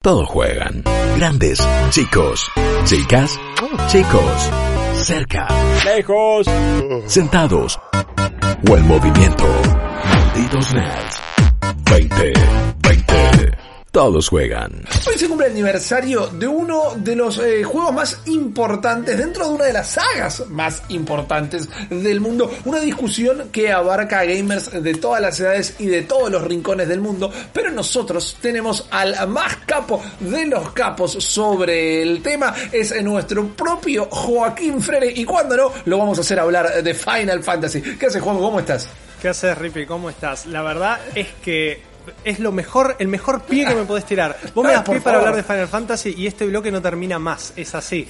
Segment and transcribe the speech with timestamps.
[0.00, 0.84] Todos juegan.
[1.16, 1.58] Grandes,
[1.90, 2.48] chicos,
[2.84, 3.36] chicas,
[3.88, 4.50] chicos,
[5.02, 5.48] cerca,
[5.84, 6.46] Lejos.
[7.06, 7.80] sentados
[8.70, 9.44] o en movimiento.
[10.04, 11.20] Malditos nerds.
[11.90, 12.57] 20, 20.
[13.98, 14.84] Todos juegan.
[15.08, 19.54] Hoy se cumple el aniversario de uno de los eh, juegos más importantes dentro de
[19.54, 22.48] una de las sagas más importantes del mundo.
[22.64, 26.86] Una discusión que abarca a gamers de todas las edades y de todos los rincones
[26.86, 27.32] del mundo.
[27.52, 32.54] Pero nosotros tenemos al más capo de los capos sobre el tema.
[32.70, 35.10] Es nuestro propio Joaquín Frere.
[35.10, 37.82] Y cuando no, lo vamos a hacer hablar de Final Fantasy.
[37.82, 38.38] ¿Qué haces, Juan?
[38.38, 38.88] ¿Cómo estás?
[39.20, 39.86] ¿Qué haces, Rippy?
[39.86, 40.46] ¿Cómo estás?
[40.46, 41.87] La verdad es que
[42.24, 44.36] es lo mejor, el mejor pie que me podés tirar.
[44.54, 47.18] Vos me Ay, das pie para hablar de Final Fantasy y este bloque no termina
[47.18, 47.52] más.
[47.56, 48.06] Es así.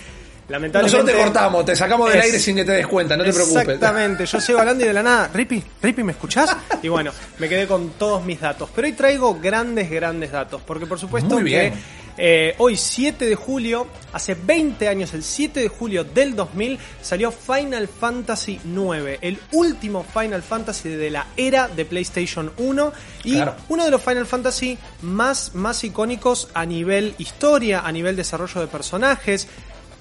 [0.49, 0.97] Lamentablemente.
[0.97, 3.35] Nosotros te cortamos, te sacamos del Es- aire sin que te des cuenta, no te
[3.35, 3.63] preocupes.
[3.69, 6.57] Exactamente, yo sigo hablando y de la nada, Rippy, Rippy, ¿me escuchás?
[6.83, 8.71] Y bueno, me quedé con todos mis datos.
[8.75, 10.63] Pero hoy traigo grandes, grandes datos.
[10.65, 11.73] Porque por supuesto Muy bien.
[11.75, 11.79] que
[12.19, 17.31] eh, hoy 7 de julio, hace 20 años, el 7 de julio del 2000, salió
[17.33, 22.93] Final Fantasy IX, el último Final Fantasy de la era de PlayStation 1
[23.25, 23.55] y Claro.
[23.69, 28.67] uno de los Final Fantasy más, más icónicos a nivel historia, a nivel desarrollo de
[28.67, 29.47] personajes.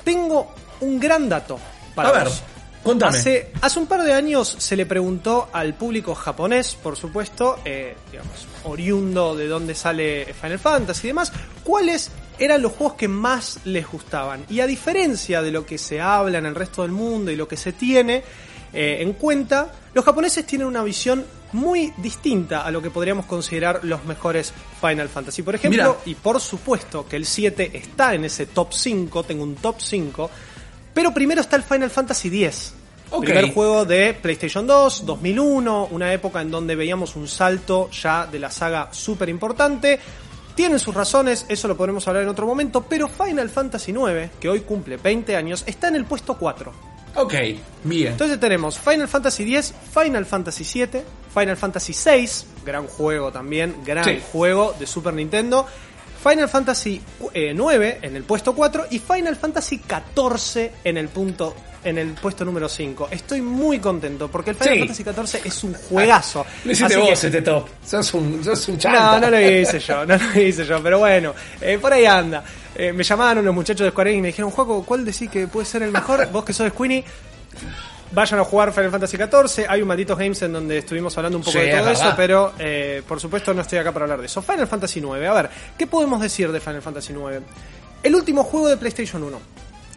[0.03, 0.51] Tengo
[0.81, 1.59] un gran dato
[1.95, 2.43] para A ver, vos.
[2.83, 3.17] Contame.
[3.17, 7.95] Hace, hace un par de años se le preguntó al público japonés, por supuesto, eh,
[8.11, 11.31] digamos, oriundo de dónde sale Final Fantasy y demás,
[11.63, 14.45] cuáles eran los juegos que más les gustaban.
[14.49, 17.47] Y a diferencia de lo que se habla en el resto del mundo y lo
[17.47, 18.23] que se tiene
[18.73, 23.79] eh, en cuenta, los japoneses tienen una visión muy distinta a lo que podríamos considerar
[23.83, 25.41] los mejores Final Fantasy.
[25.41, 29.55] Por ejemplo, y por supuesto que el 7 está en ese top 5, tengo un
[29.55, 30.29] top 5,
[30.97, 32.73] pero primero está el Final Fantasy X.
[33.11, 33.25] Ok.
[33.25, 38.39] Primer juego de PlayStation 2, 2001, una época en donde veíamos un salto ya de
[38.39, 39.99] la saga súper importante.
[40.55, 44.49] Tienen sus razones, eso lo podremos hablar en otro momento, pero Final Fantasy IX, que
[44.49, 46.73] hoy cumple 20 años, está en el puesto 4.
[47.13, 47.33] Ok,
[47.83, 48.13] bien.
[48.13, 52.27] Entonces tenemos Final Fantasy X, Final Fantasy VII, Final Fantasy VI,
[52.65, 54.19] gran juego también, gran Sí.
[54.31, 55.67] juego de Super Nintendo,
[56.23, 57.01] Final Fantasy
[57.33, 62.09] eh, 9 en el puesto 4 y Final Fantasy 14 en el punto en el
[62.15, 63.07] puesto número 5.
[63.11, 64.79] Estoy muy contento porque el Final Sí.
[64.79, 66.45] Fantasy 14 es un juegazo.
[66.65, 67.67] Lo hiciste Así vos que- este top.
[67.85, 69.11] Sos un, sos un chanta.
[69.13, 72.43] no, no lo hice yo, no lo hice yo, pero bueno, eh, por ahí anda.
[72.75, 75.47] Eh, me llamaron los muchachos de Square Enix y me dijeron, Juaco, ¿cuál decís que
[75.47, 76.27] puede ser el mejor?
[76.31, 77.03] Vos que sos Squeenie,
[78.11, 79.65] vayan a jugar Final Fantasy XIV.
[79.69, 82.13] Hay un Malditos Games en donde estuvimos hablando un poco Sí, de todo es eso,
[82.15, 84.41] pero eh, por supuesto no estoy acá para hablar de eso.
[84.41, 87.41] Final Fantasy IX, a ver, ¿qué podemos decir de Final Fantasy IX?
[88.03, 89.39] El último juego de PlayStation 1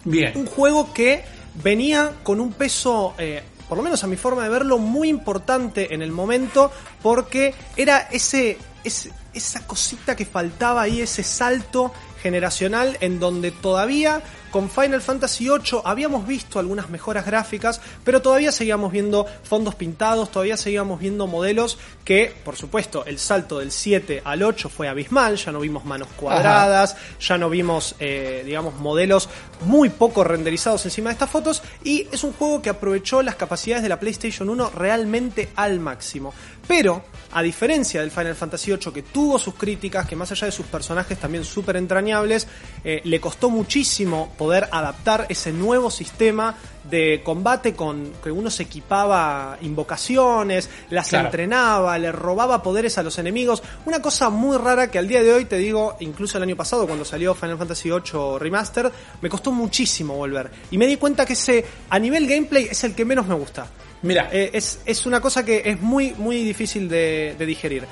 [0.05, 0.33] Bien.
[0.37, 1.23] un juego que
[1.63, 5.93] venía con un peso, eh, por lo menos a mi forma de verlo, muy importante
[5.95, 6.73] en el momento,
[7.03, 11.93] porque era ese, ese- esa cosita que faltaba ahí, ese salto
[12.23, 18.53] generacional en donde todavía con Final Fantasy VIII habíamos visto algunas mejoras gráficas, pero todavía
[18.53, 24.23] seguíamos viendo fondos pintados, todavía seguíamos viendo modelos que, por supuesto, el salto del 7
[24.25, 29.29] al 8 fue abismal, ya no vimos manos cuadradas, ya no vimos, eh, digamos, modelos
[29.65, 33.83] muy poco renderizados encima de estas fotos, y es un juego que aprovechó las capacidades
[33.83, 36.33] de la PlayStation 1 realmente al máximo.
[36.67, 40.53] Pero, a diferencia del Final Fantasy VIII, que tuvo sus críticas, que más allá de
[40.53, 42.47] sus personajes también súper entrañables,
[42.85, 48.63] eh, le costó muchísimo poder adaptar ese nuevo sistema de combate con que uno se
[48.63, 51.27] equipaba invocaciones, las Claro.
[51.27, 53.63] entrenaba, le robaba poderes a los enemigos.
[53.85, 56.87] Una cosa muy rara que al día de hoy te digo, incluso el año pasado
[56.87, 60.51] cuando salió Final Fantasy VIII Remastered, me costó muchísimo volver.
[60.71, 63.67] Y me di cuenta que ese, a nivel gameplay, es el que menos me gusta.
[64.03, 67.85] Mira, Eh, es, es una cosa que es muy, muy difícil de, de digerir.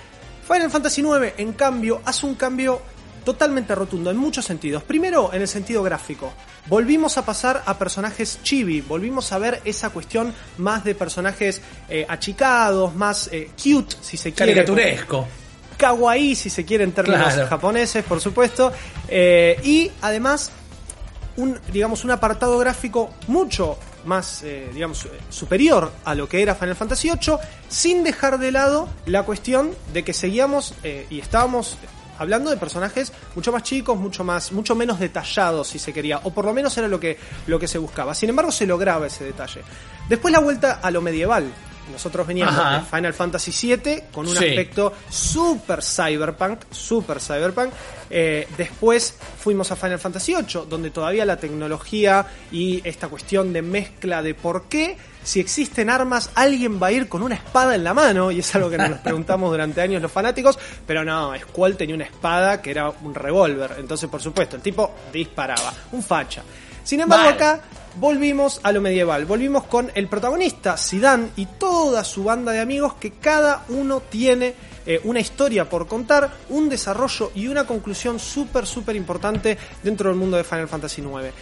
[0.50, 2.80] Final Fantasy IX, en cambio, hace un cambio
[3.24, 4.82] totalmente rotundo en muchos sentidos.
[4.82, 6.32] Primero, en el sentido gráfico.
[6.66, 12.04] Volvimos a pasar a personajes chibi, volvimos a ver esa cuestión más de personajes eh,
[12.08, 14.52] achicados, más eh, cute, si se quiere.
[14.54, 15.26] caricaturesco.
[15.76, 17.48] Kawaii, si se quiere en términos Claro.
[17.48, 18.72] japoneses, por supuesto.
[19.08, 20.50] Eh, y además,
[21.36, 26.74] un, digamos, un apartado gráfico mucho más, eh, digamos, superior a lo que era Final
[26.76, 27.36] Fantasy VIII,
[27.68, 31.76] sin dejar de lado la cuestión de que seguíamos eh, y estábamos
[32.18, 36.30] hablando de personajes mucho más chicos, mucho más, mucho menos detallados, si se quería, o
[36.32, 38.14] por lo menos era lo que, lo que se buscaba.
[38.14, 39.62] Sin embargo, se lograba ese detalle.
[40.08, 41.52] Después la vuelta a lo medieval.
[41.92, 42.78] Nosotros veníamos Ajá.
[42.78, 44.44] de Final Fantasy VII con un Sí.
[44.48, 47.72] aspecto super cyberpunk, super cyberpunk.
[48.10, 53.62] Eh, después fuimos a Final Fantasy VIII, donde todavía la tecnología y esta cuestión de
[53.62, 57.84] mezcla de por qué, si existen armas, alguien va a ir con una espada en
[57.84, 61.76] la mano, y es algo que nos preguntamos durante años los fanáticos, pero no, Squall
[61.76, 66.42] tenía una espada que era un revólver, entonces por supuesto, el tipo disparaba, un facha.
[66.82, 67.60] Sin embargo, acá
[67.98, 69.26] volvimos a lo medieval.
[69.26, 74.54] Volvimos con el protagonista, Zidane, y toda su banda de amigos que cada uno tiene
[74.86, 80.18] eh, una historia por contar, un desarrollo y una conclusión súper, súper importante dentro del
[80.18, 81.32] mundo de Final Fantasy IX.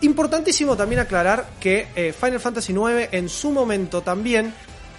[0.00, 4.52] Importantísimo también aclarar que eh, Final Fantasy IX en su momento también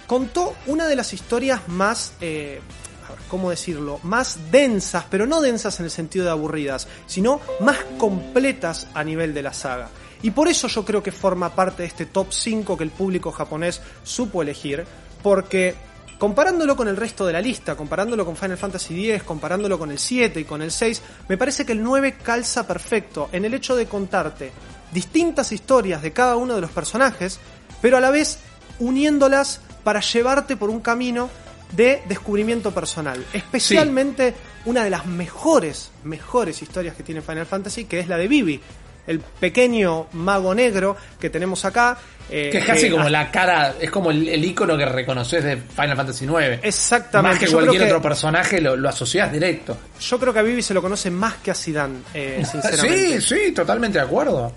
[0.06, 2.60] contó una de las historias más, eh,
[3.06, 4.00] a ver, ¿cómo decirlo?
[4.02, 9.34] Más densas, pero no densas en el sentido de aburridas, sino más completas a nivel
[9.34, 9.90] de la saga.
[10.22, 13.32] Y por eso yo creo que forma parte de este top 5 que el público
[13.32, 14.84] japonés supo elegir,
[15.22, 15.74] porque
[16.18, 19.98] comparándolo con el resto de la lista, comparándolo con Final Fantasy X, comparándolo con el
[19.98, 23.76] 7 y con el 6, me parece que el 9 calza perfecto en el hecho
[23.76, 24.52] de contarte
[24.92, 27.38] distintas historias de cada uno de los personajes,
[27.82, 28.38] pero a la vez
[28.78, 31.28] uniéndolas para llevarte por un camino
[31.72, 33.24] de descubrimiento personal.
[33.32, 34.34] Especialmente
[34.64, 38.60] una de las mejores, mejores historias que tiene Final Fantasy, que es la de Vivi,
[39.06, 41.96] el pequeño mago negro que tenemos acá.
[42.30, 45.56] eh, Que es casi como la cara, es como el, el icono que reconoces de
[45.56, 46.58] Final Fantasy IX.
[46.62, 47.30] Exactamente.
[47.34, 49.76] Más que Yo cualquier que- otro personaje lo, lo asociás directo.
[50.00, 53.20] Yo creo que a Vivi se lo conoce más que a Zidane, eh, sinceramente.
[53.20, 54.52] Sí, sí, totalmente de acuerdo.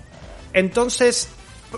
[0.52, 1.28] Entonces,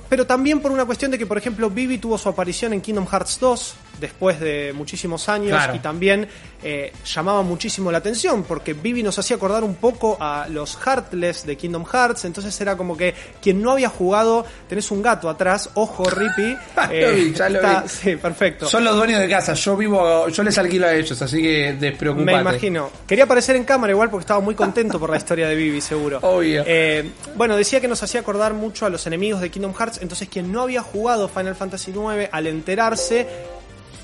[0.08, 3.06] pero también por una cuestión de que, por ejemplo, Vivi tuvo su aparición en Kingdom
[3.06, 5.74] Hearts 2 después de muchísimos años Claro.
[5.74, 6.28] y también
[6.64, 11.44] eh, llamaba muchísimo la atención porque Vivi nos hacía acordar un poco a los Heartless
[11.46, 15.70] de Kingdom Hearts, entonces era como que quien no había jugado, tenés un gato atrás,
[15.74, 17.88] ojo Rippy, Lo vi, ya lo está- vi.
[17.88, 18.66] sí, perfecto.
[18.68, 22.32] Son los dueños de casa, yo vivo, yo les alquilo a ellos, así que despreocupate.
[22.34, 22.90] Me imagino.
[23.06, 26.18] Quería aparecer en cámara igual porque estaba muy contento por la historia de Vivi, seguro.
[26.22, 26.62] Obvio.
[26.66, 30.28] Eh, bueno, decía que nos hacía acordar mucho a los enemigos de Kingdom Hearts, entonces
[30.28, 33.26] quien no había jugado Final Fantasy IX, al enterarse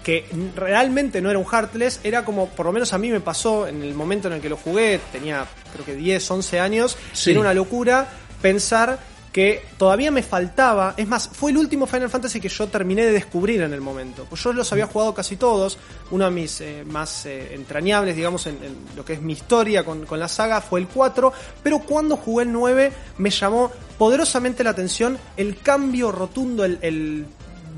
[0.08, 0.24] que
[0.56, 3.82] realmente no era un Heartless, era como, por lo menos a mí me pasó en
[3.82, 7.32] el momento en el que lo jugué, tenía creo que 10, 11 años, Sí.
[7.32, 8.08] era una locura
[8.40, 8.98] pensar
[9.30, 13.12] que todavía me faltaba, es más, fue el último Final Fantasy que yo terminé de
[13.12, 15.76] descubrir en el momento, pues yo los había jugado casi todos,
[16.10, 19.84] uno de mis eh, más eh, entrañables, digamos, en, en lo que es mi historia
[19.84, 21.30] con, con la saga fue el 4,
[21.62, 27.26] pero cuando jugué el 9 me llamó poderosamente la atención el cambio rotundo, el, el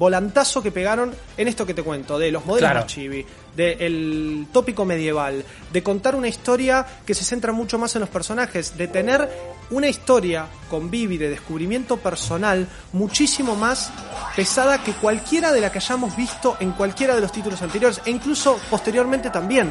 [0.00, 2.81] volantazo que pegaron en esto que te cuento, de los modelos Claro.
[2.81, 3.25] más chibi,
[3.55, 8.79] del tópico medieval, de contar una historia que se centra mucho más en los personajes,
[8.79, 9.29] de tener
[9.70, 13.93] una historia con Vivi de descubrimiento personal muchísimo más
[14.35, 18.11] pesada que cualquiera de la que hayamos visto en cualquiera de los títulos anteriores e
[18.11, 19.70] incluso posteriormente también.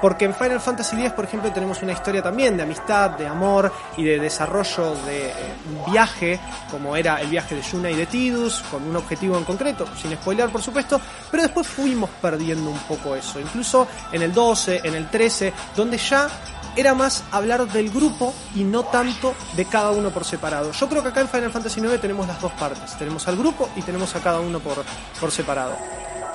[0.00, 3.72] Porque en Final Fantasy X, por ejemplo, tenemos una historia también de amistad, de amor
[3.96, 5.34] y de desarrollo de eh,
[5.68, 6.40] un viaje,
[6.70, 10.12] como era el viaje de Yuna y de Tidus, con un objetivo en concreto, sin
[10.12, 11.00] spoilear por supuesto,
[11.30, 15.98] pero después fuimos perdiendo un poco eso, incluso en el 12, en el 13, donde
[15.98, 16.28] ya
[16.76, 20.72] era más hablar del grupo y no tanto de cada uno por separado.
[20.72, 23.68] Yo creo que acá en Final Fantasy IX tenemos las dos partes, tenemos al grupo
[23.76, 24.84] y tenemos a cada uno por,
[25.18, 25.76] por separado.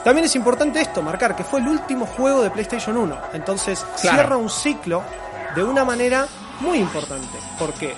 [0.06, 3.18] También es importante esto, marcar que fue el último juego de PlayStation 1.
[3.34, 4.18] Entonces Claro.
[4.20, 5.02] cierra un ciclo
[5.56, 6.28] de una manera
[6.60, 7.38] muy importante.
[7.58, 7.96] Porque,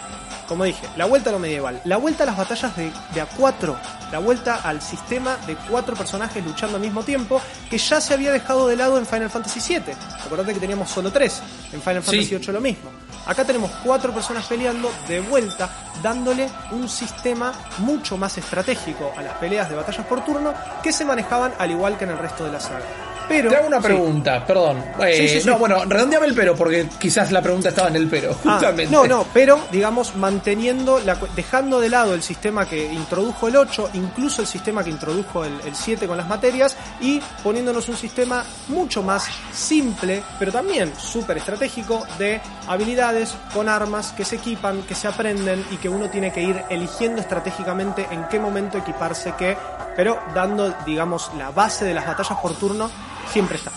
[0.47, 3.75] como dije, la vuelta a lo medieval, la vuelta a las batallas de, de A4,
[4.11, 8.31] la vuelta al sistema de cuatro personajes luchando al mismo tiempo, que ya se había
[8.31, 9.93] dejado de lado en Final Fantasy VII.
[10.25, 11.41] Acordate que teníamos solo tres,
[11.73, 12.11] en Final Sí.
[12.11, 12.89] Fantasy VIII lo mismo.
[13.25, 15.69] Acá tenemos cuatro personas peleando de vuelta,
[16.01, 21.03] dándole un sistema mucho más estratégico a las peleas de batallas por turno que se
[21.03, 22.85] manejaban al igual que en el resto de la saga.
[23.27, 23.83] Pero, Te hago una sí.
[23.83, 24.83] pregunta, perdón.
[25.01, 25.47] Eh, Sí, sí, sí.
[25.47, 28.91] No, bueno, redondeame el pero, porque quizás la pregunta estaba en el pero, Ah, justamente.
[28.93, 33.89] no, no, pero digamos manteniendo, la, dejando de lado el sistema que introdujo el 8,
[33.93, 38.43] incluso el sistema que introdujo el, el 7 con las materias y poniéndonos un sistema
[38.69, 44.95] mucho más simple, pero también súper estratégico de habilidades con armas que se equipan, que
[44.95, 49.57] se aprenden y que uno tiene que ir eligiendo estratégicamente en qué momento equiparse qué,
[49.95, 52.89] pero dando, digamos, la base de las batallas por turno
[53.31, 53.71] siempre está.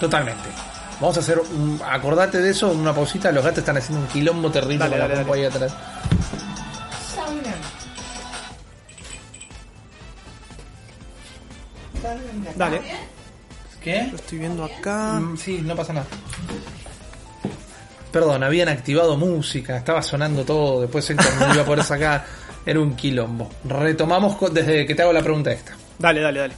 [0.00, 0.48] Totalmente.
[1.00, 1.80] Vamos a hacer un.
[1.84, 3.30] Acordate de eso, una pausita.
[3.30, 5.72] Los gatos están haciendo un quilombo terrible Dale, con la dale, ahí atrás.
[12.56, 12.80] Dale,
[13.82, 14.08] ¿Qué?
[14.10, 15.20] lo estoy viendo acá.
[15.20, 16.06] Mm, sí, no pasa nada.
[18.10, 22.24] Perdón, habían activado música, estaba sonando todo, después Héctor no iba a poder sacar.
[22.64, 23.48] Era un quilombo.
[23.64, 25.74] Retomamos desde que te hago la pregunta esta.
[25.98, 26.54] Dale, dale, dale.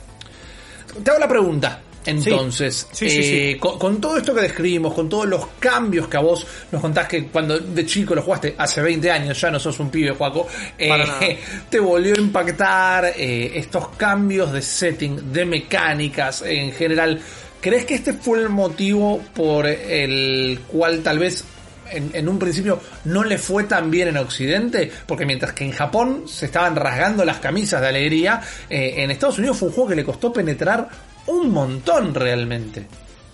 [1.03, 1.81] Te hago la pregunta.
[2.07, 3.59] Entonces, Sí, sí, eh, sí.
[3.59, 7.07] Con, con todo esto que describimos, con todos los cambios que a vos nos contás
[7.07, 10.47] que cuando de chico lo jugaste hace 20 años, ya no sos un pibe, Juaco,
[10.79, 11.39] eh,
[11.71, 17.21] te volvió a impactar eh, estos cambios de setting, de mecánicas en general.
[17.61, 21.45] ¿Crees que este fue el motivo por el cual tal vez
[21.91, 24.91] en, en un principio no le fue tan bien en Occidente?
[25.07, 28.41] Porque mientras que en Japón se estaban rasgando las camisas de alegría,
[28.71, 30.89] eh, en Estados Unidos fue un juego que le costó penetrar
[31.31, 32.87] un montón realmente.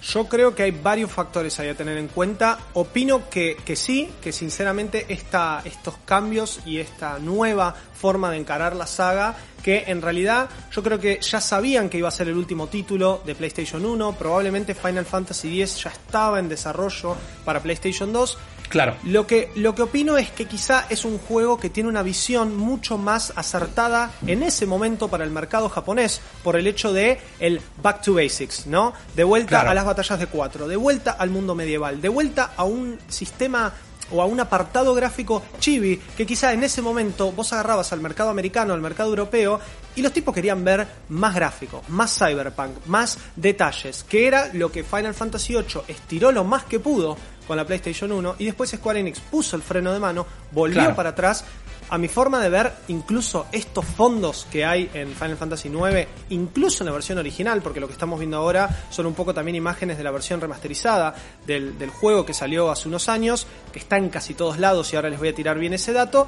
[0.03, 2.59] Yo creo que hay varios factores ahí a tener en cuenta.
[2.75, 8.77] Opino que, que sí, que sinceramente esta, estos cambios y esta nueva forma de encarar
[8.77, 9.35] la saga,
[9.65, 13.23] que en realidad yo creo que ya sabían que iba a ser el último título
[13.25, 18.39] de PlayStation 1, probablemente Final Fantasy X ya estaba en desarrollo para PlayStation 2,
[18.69, 18.97] Claro.
[19.05, 22.57] lo que, lo que opino es que quizá es un juego que tiene una visión
[22.57, 27.61] mucho más acertada en ese momento para el mercado japonés por el hecho de el
[27.83, 28.93] back to basics, ¿no?
[29.15, 29.71] De vuelta Claro.
[29.71, 33.73] a las batallas de cuatro, de vuelta al mundo medieval, de vuelta a un sistema
[34.11, 38.31] o a un apartado gráfico chibi que quizá en ese momento vos agarrabas al mercado
[38.31, 39.61] americano, al mercado europeo
[39.95, 44.85] y los tipos querían ver más gráfico, más cyberpunk, más detalles, que era lo que
[44.85, 49.01] Final Fantasy VIII estiró lo más que pudo con la PlayStation 1 y después Square
[49.01, 50.97] Enix puso el freno de mano, volvió Claro.
[50.97, 51.45] para atrás.
[51.89, 56.83] A mi forma de ver, incluso estos fondos que hay en Final Fantasy IX, incluso
[56.83, 59.97] en la versión original, porque lo que estamos viendo ahora son un poco también imágenes
[59.97, 61.15] de la versión remasterizada
[61.47, 65.11] del, juego que salió hace unos años, que está en casi todos lados y ahora
[65.11, 66.27] les voy a tirar bien ese dato.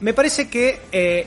[0.00, 1.26] Me parece que eh,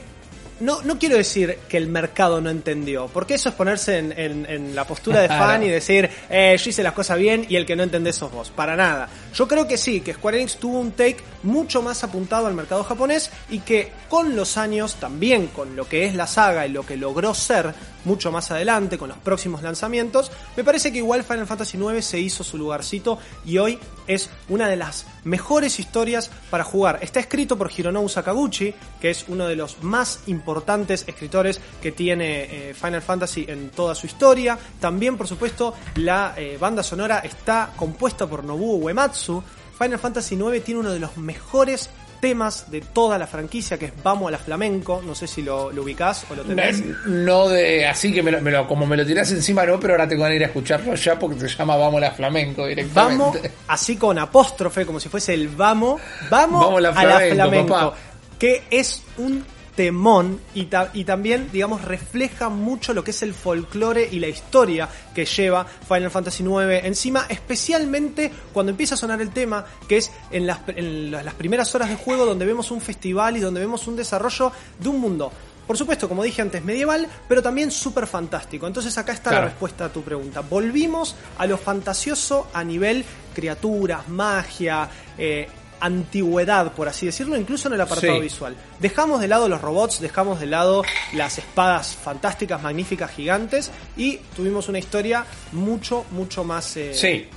[0.62, 4.46] no, no quiero decir que el mercado no entendió, porque eso es ponerse en, en-
[4.50, 7.66] en la postura de fan y decir, eh, yo hice las cosas bien y el
[7.66, 8.50] que no entendés sos vos.
[8.52, 9.10] Para nada.
[9.34, 12.84] Yo creo que sí, que Square Enix tuvo un take mucho más apuntado al mercado
[12.84, 16.86] japonés y que con los años, también con lo que es la saga y lo
[16.86, 17.74] que logró ser
[18.06, 22.20] mucho más adelante, con los próximos lanzamientos, me parece que igual Final Fantasy IX se
[22.20, 27.00] hizo su lugarcito y hoy es una de las mejores historias para jugar.
[27.02, 32.70] Está escrito por Hironobu Sakaguchi, que es uno de los más importantes escritores que tiene
[32.70, 34.58] eh, Final Fantasy en toda su historia.
[34.80, 39.44] También, por supuesto, la eh, banda sonora está compuesta por Nobuo Uematsu.
[39.78, 41.90] Final Fantasy IX tiene uno de los mejores
[42.22, 45.02] temas de toda la franquicia, que es Vamos a la Flamenco.
[45.06, 46.82] No sé si lo, lo ubicás o lo tenés.
[47.06, 49.96] No de así que me lo, me lo- como me lo tirás encima no, pero
[49.96, 53.24] ahora tengo que ir a escucharlo ya porque se llama Vamos la Flamenco directamente.
[53.26, 53.38] Vamos,
[53.68, 56.00] así con apóstrofe, como si fuese el vamos,
[56.30, 57.94] vamos, Vamos la a la flamenco,
[58.40, 59.44] que es un
[59.82, 64.28] temón y, ta- y también, digamos, refleja mucho lo que es el folclore y la
[64.28, 69.98] historia que lleva Final Fantasy IX encima, especialmente cuando empieza a sonar el tema, que
[69.98, 73.40] es en las, en las las primeras horas de juego donde vemos un festival y
[73.40, 75.32] donde vemos un desarrollo de un mundo.
[75.66, 78.68] Por supuesto, como dije antes, medieval, pero también súper fantástico.
[78.68, 79.46] Entonces acá está Claro.
[79.46, 80.42] la respuesta a tu pregunta.
[80.42, 85.48] Volvimos a lo fantasioso a nivel criaturas, magia, eh,
[85.82, 88.20] antigüedad, por así decirlo, incluso en el apartado Sí.
[88.22, 88.56] visual.
[88.80, 90.84] Dejamos de lado los robots, dejamos de lado
[91.14, 97.28] las espadas fantásticas, magníficas, gigantes y tuvimos una historia mucho, mucho más eh, Sí,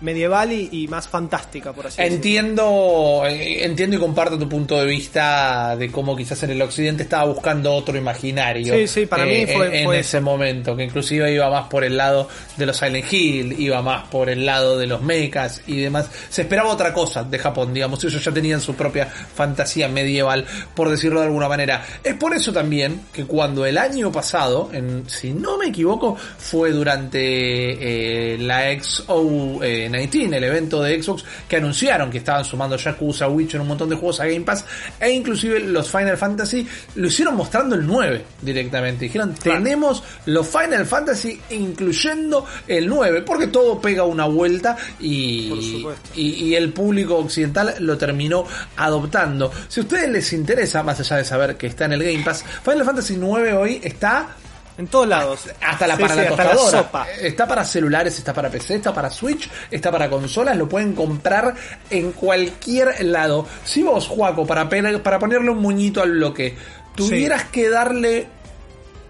[0.00, 2.16] medieval y, y más fantástica, por así decirlo.
[2.16, 7.02] Entiendo, eh, entiendo y comparto tu punto de vista de cómo quizás en el occidente
[7.02, 8.74] estaba buscando otro imaginario.
[8.74, 12.28] Sí, sí, para mí fue- en, ese momento, que inclusive iba más por el lado
[12.56, 16.08] de los Silent Hill, iba más por el lado de los mechas y demás.
[16.28, 20.88] Se esperaba otra cosa de Japón, digamos, ellos ya tenían su propia fantasía medieval, por
[20.90, 21.84] decirlo de alguna manera.
[22.04, 26.70] Es por eso también que cuando el año pasado, en, si no me equivoco, fue
[26.70, 32.76] durante eh, la XO eh, 19, el evento de Xbox, que anunciaron que estaban sumando
[32.76, 34.64] Yakuza, Witcher, un montón de juegos a Game Pass,
[35.00, 36.66] e inclusive los Final Fantasy
[36.96, 39.04] lo hicieron mostrando el 9 directamente.
[39.06, 39.62] Dijeron, Claro.
[39.62, 46.54] tenemos los Final Fantasy incluyendo el 9, porque todo pega una vuelta y, y, y
[46.54, 48.44] el público occidental lo terminó
[48.76, 49.50] adoptando.
[49.68, 52.44] Si a ustedes les interesa, más allá de saber que está en el Game Pass,
[52.64, 54.36] Final Fantasy 9 hoy está
[54.78, 55.50] En todos lados.
[55.60, 56.78] hasta la Sí, para sí, la hasta tostadora.
[56.84, 57.06] sopa.
[57.20, 61.52] Está para celulares, está para PC, está para Switch, está para consolas, lo pueden comprar
[61.90, 63.44] en cualquier lado.
[63.64, 64.68] Si vos, Juaco, para,
[65.02, 66.56] para ponerle un muñito al bloque,
[66.94, 68.28] tuvieras que darle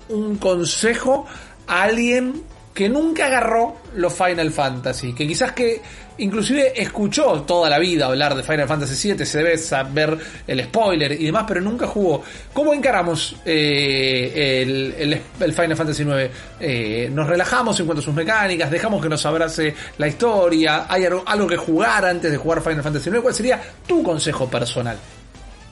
[0.08, 1.26] un consejo
[1.66, 2.42] a alguien
[2.78, 5.80] que nunca agarró los Final Fantasy, que quizás que
[6.18, 10.16] inclusive escuchó toda la vida hablar de Final Fantasy VII, se debe saber
[10.46, 12.22] el spoiler y demás, pero nunca jugó.
[12.52, 16.30] ¿Cómo encaramos eh, el, el- Final Fantasy IX?
[16.60, 18.70] Eh, ¿Nos relajamos en cuanto a sus mecánicas?
[18.70, 20.86] ¿Dejamos que nos abrace la historia?
[20.88, 23.20] ¿Hay algo, algo que jugar antes de jugar Final Fantasy IX?
[23.20, 24.96] ¿Cuál sería tu consejo personal?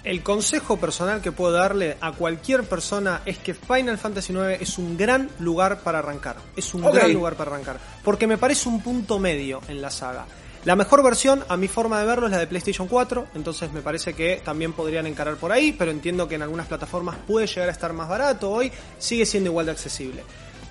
[0.07, 4.79] El consejo personal que puedo darle a cualquier persona es que Final Fantasy IX es
[4.79, 6.37] un gran lugar para arrancar.
[6.55, 7.81] Es un gran lugar para arrancar.
[8.05, 10.25] Porque me parece un punto medio en la saga.
[10.65, 13.27] La mejor versión, a mi forma de verlo, es la de PlayStation 4.
[13.35, 15.75] Entonces me parece que también podrían encarar por ahí.
[15.77, 18.53] Pero entiendo que en algunas plataformas puede llegar a estar más barato.
[18.53, 18.71] Hoy
[19.01, 20.23] sigue siendo igual de accesible.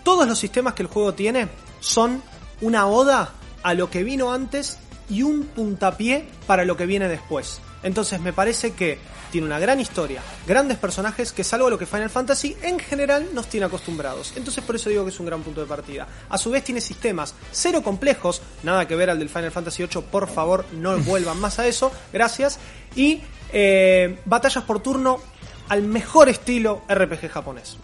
[0.05, 1.49] Todos los sistemas que el juego tiene
[1.81, 2.23] son
[2.61, 4.77] una oda a lo que vino antes
[5.09, 7.59] y un puntapié para lo que viene después.
[7.85, 8.97] Entonces me parece que
[9.31, 12.79] tiene una gran historia, grandes personajes, que es algo a lo que Final Fantasy en
[12.79, 14.33] general nos tiene acostumbrados.
[14.35, 16.07] Entonces por eso digo que es un gran punto de partida.
[16.27, 20.01] A su vez tiene sistemas cero complejos, nada que ver al del Final Fantasy VIII,
[20.11, 22.57] por favor no vuelvan más a eso, gracias.
[22.95, 23.21] Y
[23.53, 25.19] eh, batallas por turno
[25.69, 27.77] al mejor estilo RPG japonés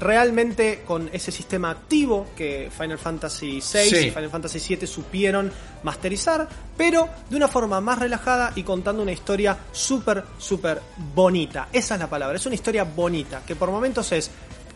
[0.00, 3.96] realmente con ese sistema activo que Final Fantasy VI Sí.
[4.06, 9.12] y Final Fantasy VII supieron masterizar, pero de una forma más relajada y contando una
[9.12, 10.80] historia súper, súper
[11.14, 11.68] bonita.
[11.72, 14.30] Esa es la palabra, es una historia bonita, que por momentos es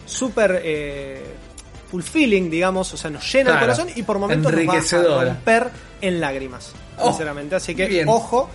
[0.07, 1.23] súper eh,
[1.91, 3.59] fulfilling, digamos, o sea, nos llena Claro.
[3.59, 5.71] el corazón y por momentos nos va a romper
[6.01, 7.55] en lágrimas, Oh, sinceramente.
[7.57, 8.09] Así que bien.
[8.09, 8.49] ojo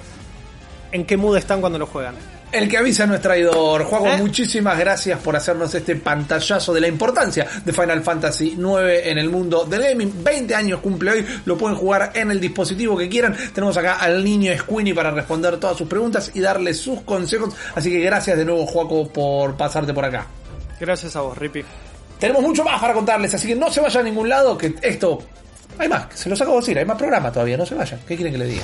[0.92, 2.16] en qué mood están cuando lo juegan.
[2.54, 3.84] El que avisa no es traidor.
[3.86, 4.18] Juego, ¿Eh?
[4.18, 9.28] muchísimas gracias por hacernos este pantallazo de la importancia de Final Fantasy IX en el
[9.32, 10.24] mundo del gaming.
[10.24, 13.36] 20 años cumple hoy, lo pueden jugar en el dispositivo que quieran.
[13.56, 17.56] Tenemos acá al niño Squeenie para responder todas sus preguntas y darle sus consejos.
[17.74, 20.28] Así que gracias de nuevo, Juaco, por pasarte por acá.
[20.80, 21.66] Gracias a vos, Rippy.
[22.20, 25.24] Tenemos mucho más para contarles, así que no se vayan a ningún lado, que esto...
[25.80, 28.00] Hay más, se los acabo de decir, hay más programa todavía, no se vayan.
[28.08, 28.64] ¿Qué quieren que les diga?